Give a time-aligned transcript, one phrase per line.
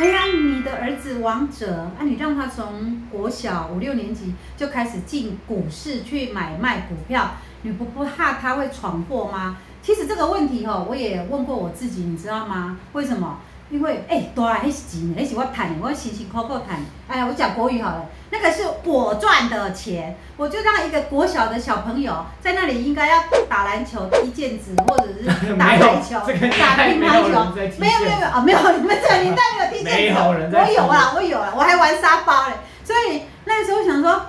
[0.00, 9.58] 哎呀，你的儿子王者，啊，你让他从国小五六年级就开始进股市去买卖股票，你不不怕他会闯祸吗？
[9.82, 12.78] 其实这个问题哦，我也问过我自己，你知道吗？
[12.94, 13.40] 为什么？
[13.70, 16.84] 因为哎，多啊，那是钱，那是我赚的，我辛辛苦苦赚。
[17.08, 25.24] 哎呀，我讲国语好了，那个是我赚的钱，我就让一个国小的小朋友在那里应该要打篮球、踢毽子，或者是
[25.56, 27.52] 打排球、这个、打乒乓球。
[27.78, 32.54] 没有没有没有啊，没有你们这个年代没有踢毽子，我有啊，我有啊，我还玩沙包嘞。
[32.84, 34.20] 所以那个时候想说。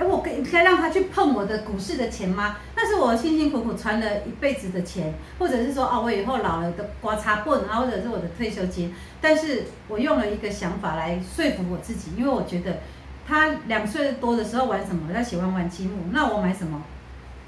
[0.00, 2.54] 哎，我可以该让他去碰我的股市的钱吗？
[2.88, 8.94] 是我辛辛苦苦存了一辈子的钱，或者是说啊，我以后老了的刮擦棍啊，或者是我的退休金。
[9.20, 12.78] 但是我用了一个想法来说服我自己，因为我觉得
[13.26, 15.12] 他两岁多的时候玩什么？
[15.12, 16.82] 他喜欢玩积木，那我买什么？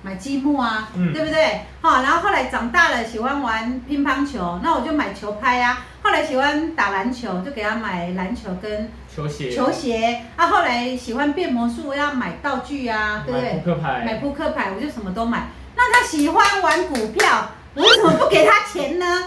[0.03, 1.61] 买积木啊，嗯、对不对？
[1.83, 5.87] 好，然后后来长大了喜欢玩乒乓球，那我就买球拍呀、啊。
[6.03, 9.51] 后来喜欢打篮球，就给他买篮球跟球鞋。
[9.51, 10.23] 球鞋。
[10.37, 13.53] 啊，后来喜欢变魔术，要买道具啊，对不对？
[13.53, 14.03] 买扑克牌。
[14.07, 15.49] 买扑克牌，我就什么都买。
[15.77, 19.25] 那他喜欢玩股票，我为什么不给他钱呢？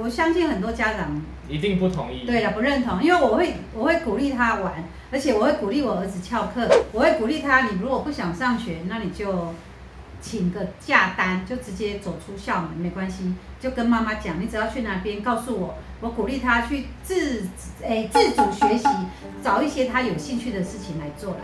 [0.00, 2.24] 我相信很多家长一定不同意。
[2.26, 4.84] 对了，不认同，因为我会我会鼓励他玩。
[5.10, 9.52] 而且我会鼓励我儿子翘课，我会鼓励他，你如果不想上学，那你就
[10.22, 17.46] 请个假单，就直接走出校门，没关系，就跟妈妈讲，你只要去哪边告诉我，我鼓励他去自
[17.82, 18.88] 诶自主学习，
[19.44, 21.40] 找一些他有兴趣的事情来做来。